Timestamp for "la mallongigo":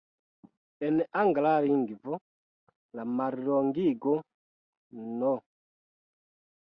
2.99-4.17